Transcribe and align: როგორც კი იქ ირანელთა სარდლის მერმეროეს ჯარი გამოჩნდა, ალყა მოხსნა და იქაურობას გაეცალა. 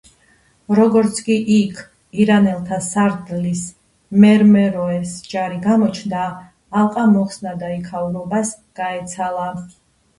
როგორც 0.77 1.19
კი 1.27 1.35
იქ 1.55 1.81
ირანელთა 2.25 2.79
სარდლის 2.87 3.61
მერმეროეს 4.25 5.15
ჯარი 5.35 5.63
გამოჩნდა, 5.69 6.27
ალყა 6.83 7.09
მოხსნა 7.17 7.59
და 7.65 7.75
იქაურობას 7.79 8.61
გაეცალა. 8.83 9.51